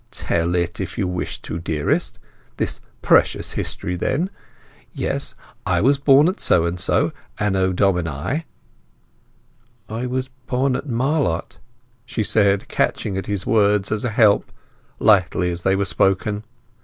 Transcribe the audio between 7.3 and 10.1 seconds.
Anno Domini—" "I